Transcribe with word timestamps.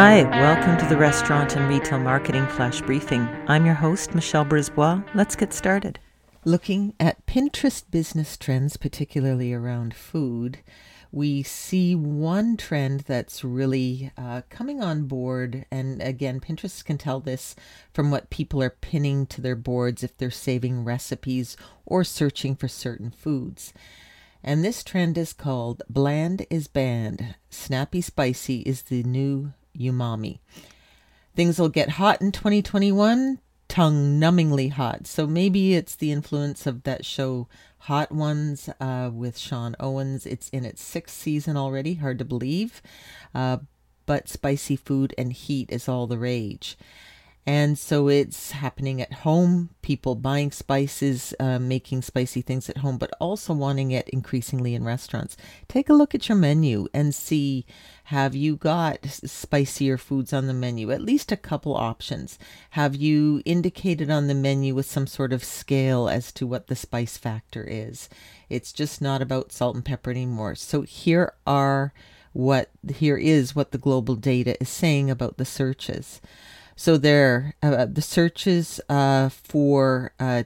Hi, 0.00 0.22
welcome 0.22 0.78
to 0.78 0.86
the 0.86 0.96
Restaurant 0.96 1.56
and 1.56 1.68
Retail 1.68 1.98
Marketing 1.98 2.46
Flash 2.46 2.80
Briefing. 2.82 3.28
I'm 3.48 3.66
your 3.66 3.74
host, 3.74 4.14
Michelle 4.14 4.44
Brisbois. 4.44 5.02
Let's 5.12 5.34
get 5.34 5.52
started. 5.52 5.98
Looking 6.44 6.94
at 7.00 7.26
Pinterest 7.26 7.82
business 7.90 8.36
trends, 8.36 8.76
particularly 8.76 9.52
around 9.52 9.94
food, 9.94 10.60
we 11.10 11.42
see 11.42 11.96
one 11.96 12.56
trend 12.56 13.00
that's 13.08 13.42
really 13.42 14.12
uh, 14.16 14.42
coming 14.50 14.80
on 14.80 15.08
board. 15.08 15.66
And 15.68 16.00
again, 16.00 16.38
Pinterest 16.38 16.84
can 16.84 16.96
tell 16.96 17.18
this 17.18 17.56
from 17.92 18.12
what 18.12 18.30
people 18.30 18.62
are 18.62 18.70
pinning 18.70 19.26
to 19.26 19.40
their 19.40 19.56
boards 19.56 20.04
if 20.04 20.16
they're 20.16 20.30
saving 20.30 20.84
recipes 20.84 21.56
or 21.84 22.04
searching 22.04 22.54
for 22.54 22.68
certain 22.68 23.10
foods. 23.10 23.72
And 24.44 24.64
this 24.64 24.84
trend 24.84 25.18
is 25.18 25.32
called 25.32 25.82
Bland 25.90 26.46
is 26.50 26.68
Banned. 26.68 27.34
Snappy 27.50 28.00
Spicy 28.00 28.60
is 28.60 28.82
the 28.82 29.02
new 29.02 29.54
umami. 29.78 30.40
Things 31.34 31.58
will 31.58 31.68
get 31.68 31.90
hot 31.90 32.20
in 32.20 32.32
2021, 32.32 33.38
tongue 33.68 34.20
numbingly 34.20 34.72
hot. 34.72 35.06
So 35.06 35.26
maybe 35.26 35.74
it's 35.74 35.94
the 35.94 36.10
influence 36.10 36.66
of 36.66 36.82
that 36.82 37.04
show 37.04 37.48
Hot 37.82 38.10
Ones 38.10 38.68
uh, 38.80 39.10
with 39.12 39.38
Sean 39.38 39.76
Evans. 39.78 40.26
It's 40.26 40.48
in 40.48 40.64
its 40.64 40.82
sixth 40.82 41.16
season 41.16 41.56
already, 41.56 41.94
hard 41.94 42.18
to 42.18 42.24
believe. 42.24 42.82
Uh, 43.34 43.58
but 44.06 44.28
spicy 44.28 44.74
food 44.74 45.14
and 45.16 45.32
heat 45.32 45.70
is 45.70 45.88
all 45.88 46.06
the 46.06 46.18
rage. 46.18 46.76
And 47.48 47.78
so 47.78 48.08
it's 48.08 48.50
happening 48.50 49.00
at 49.00 49.10
home, 49.24 49.70
people 49.80 50.14
buying 50.14 50.50
spices, 50.50 51.32
uh, 51.40 51.58
making 51.58 52.02
spicy 52.02 52.42
things 52.42 52.68
at 52.68 52.76
home, 52.76 52.98
but 52.98 53.10
also 53.18 53.54
wanting 53.54 53.90
it 53.90 54.06
increasingly 54.10 54.74
in 54.74 54.84
restaurants. 54.84 55.34
Take 55.66 55.88
a 55.88 55.94
look 55.94 56.14
at 56.14 56.28
your 56.28 56.36
menu 56.36 56.88
and 56.92 57.14
see 57.14 57.64
have 58.04 58.34
you 58.34 58.54
got 58.54 59.06
spicier 59.06 59.96
foods 59.96 60.34
on 60.34 60.46
the 60.46 60.52
menu? 60.52 60.90
At 60.90 61.00
least 61.00 61.32
a 61.32 61.38
couple 61.38 61.74
options. 61.74 62.38
Have 62.72 62.94
you 62.94 63.40
indicated 63.46 64.10
on 64.10 64.26
the 64.26 64.34
menu 64.34 64.74
with 64.74 64.84
some 64.84 65.06
sort 65.06 65.32
of 65.32 65.42
scale 65.42 66.06
as 66.06 66.32
to 66.32 66.46
what 66.46 66.66
the 66.66 66.76
spice 66.76 67.16
factor 67.16 67.64
is? 67.66 68.10
It's 68.50 68.74
just 68.74 69.00
not 69.00 69.22
about 69.22 69.52
salt 69.52 69.74
and 69.74 69.84
pepper 69.86 70.10
anymore. 70.10 70.54
So 70.54 70.82
here 70.82 71.32
are 71.46 71.94
what 72.34 72.68
here 72.96 73.16
is 73.16 73.56
what 73.56 73.72
the 73.72 73.78
global 73.78 74.16
data 74.16 74.60
is 74.60 74.68
saying 74.68 75.10
about 75.10 75.38
the 75.38 75.46
searches. 75.46 76.20
So 76.78 76.96
there, 76.96 77.56
uh, 77.60 77.86
the 77.86 78.00
searches 78.00 78.80
uh, 78.88 79.30
for 79.30 80.12
uh, 80.20 80.44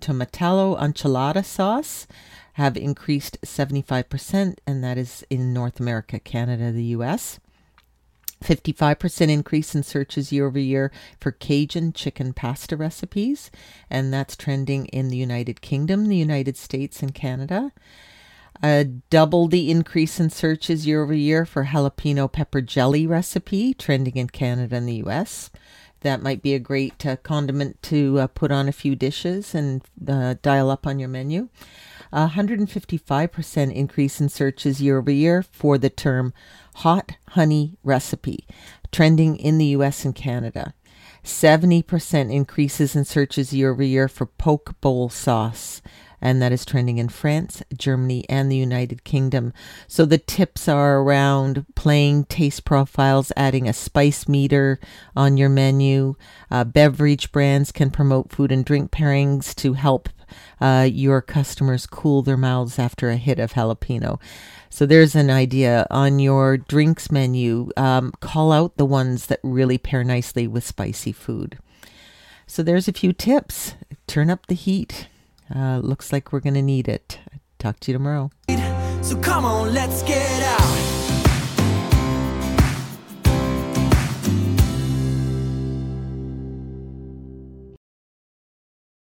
tomatillo 0.00 0.80
enchilada 0.80 1.44
sauce 1.44 2.06
have 2.54 2.78
increased 2.78 3.36
75%, 3.42 4.56
and 4.66 4.82
that 4.82 4.96
is 4.96 5.22
in 5.28 5.52
North 5.52 5.78
America, 5.78 6.18
Canada, 6.18 6.72
the 6.72 6.96
US. 6.96 7.40
55% 8.42 9.28
increase 9.28 9.74
in 9.74 9.82
searches 9.82 10.32
year 10.32 10.46
over 10.46 10.58
year 10.58 10.90
for 11.20 11.30
Cajun 11.30 11.92
chicken 11.92 12.32
pasta 12.32 12.74
recipes, 12.74 13.50
and 13.90 14.10
that's 14.10 14.34
trending 14.34 14.86
in 14.86 15.08
the 15.08 15.18
United 15.18 15.60
Kingdom, 15.60 16.06
the 16.06 16.16
United 16.16 16.56
States, 16.56 17.02
and 17.02 17.14
Canada. 17.14 17.70
Uh, 18.62 18.84
double 19.10 19.48
the 19.48 19.70
increase 19.70 20.18
in 20.18 20.30
searches 20.30 20.86
year 20.86 21.02
over 21.02 21.14
year 21.14 21.44
for 21.44 21.66
jalapeno 21.66 22.30
pepper 22.30 22.60
jelly 22.60 23.06
recipe, 23.06 23.74
trending 23.74 24.16
in 24.16 24.28
Canada 24.28 24.76
and 24.76 24.88
the 24.88 25.02
US. 25.04 25.50
That 26.00 26.22
might 26.22 26.42
be 26.42 26.54
a 26.54 26.58
great 26.58 27.04
uh, 27.04 27.16
condiment 27.16 27.82
to 27.84 28.20
uh, 28.20 28.26
put 28.28 28.50
on 28.50 28.68
a 28.68 28.72
few 28.72 28.94
dishes 28.94 29.54
and 29.54 29.82
uh, 30.06 30.34
dial 30.42 30.70
up 30.70 30.86
on 30.86 30.98
your 30.98 31.08
menu. 31.08 31.48
A 32.12 32.28
155% 32.28 33.74
increase 33.74 34.20
in 34.20 34.28
searches 34.28 34.80
year 34.80 34.98
over 34.98 35.10
year 35.10 35.42
for 35.42 35.76
the 35.78 35.90
term 35.90 36.32
hot 36.76 37.12
honey 37.30 37.76
recipe, 37.82 38.46
trending 38.92 39.36
in 39.36 39.58
the 39.58 39.66
US 39.66 40.04
and 40.04 40.14
Canada. 40.14 40.74
70% 41.24 42.32
increases 42.32 42.94
in 42.94 43.04
searches 43.04 43.52
year 43.52 43.72
over 43.72 43.82
year 43.82 44.06
for 44.06 44.26
poke 44.26 44.80
bowl 44.80 45.08
sauce, 45.08 45.82
and 46.20 46.40
that 46.40 46.52
is 46.52 46.64
trending 46.64 46.98
in 46.98 47.08
France, 47.08 47.62
Germany, 47.76 48.24
and 48.28 48.50
the 48.50 48.56
United 48.56 49.04
Kingdom. 49.04 49.52
So 49.86 50.04
the 50.04 50.18
tips 50.18 50.68
are 50.68 51.00
around 51.00 51.66
playing 51.74 52.24
taste 52.24 52.64
profiles, 52.64 53.32
adding 53.36 53.68
a 53.68 53.72
spice 53.72 54.28
meter 54.28 54.78
on 55.14 55.36
your 55.36 55.48
menu. 55.48 56.14
Uh, 56.50 56.64
beverage 56.64 57.32
brands 57.32 57.72
can 57.72 57.90
promote 57.90 58.32
food 58.32 58.52
and 58.52 58.64
drink 58.64 58.90
pairings 58.90 59.54
to 59.56 59.74
help 59.74 60.08
uh, 60.60 60.88
your 60.90 61.20
customers 61.20 61.86
cool 61.86 62.22
their 62.22 62.36
mouths 62.36 62.78
after 62.78 63.10
a 63.10 63.16
hit 63.16 63.38
of 63.38 63.52
jalapeno. 63.52 64.20
So 64.70 64.84
there's 64.84 65.14
an 65.14 65.30
idea 65.30 65.86
on 65.90 66.18
your 66.18 66.56
drinks 66.56 67.10
menu. 67.10 67.70
Um, 67.76 68.12
call 68.20 68.52
out 68.52 68.76
the 68.76 68.84
ones 68.84 69.26
that 69.26 69.40
really 69.42 69.78
pair 69.78 70.04
nicely 70.04 70.46
with 70.46 70.66
spicy 70.66 71.12
food. 71.12 71.58
So 72.46 72.62
there's 72.62 72.88
a 72.88 72.92
few 72.92 73.12
tips. 73.12 73.74
Turn 74.06 74.30
up 74.30 74.46
the 74.46 74.54
heat. 74.54 75.08
Uh, 75.54 75.78
looks 75.78 76.12
like 76.12 76.32
we're 76.32 76.40
going 76.40 76.54
to 76.54 76.62
need 76.62 76.88
it. 76.88 77.18
Talk 77.58 77.80
to 77.80 77.90
you 77.90 77.98
tomorrow. 77.98 78.30
So 79.02 79.16
come 79.20 79.44
on, 79.44 79.72
let's 79.72 80.02
get 80.02 80.42
out. 80.42 81.05